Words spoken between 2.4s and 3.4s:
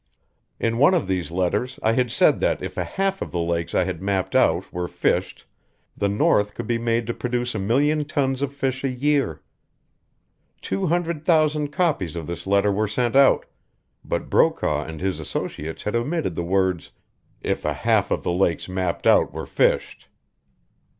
if a half of the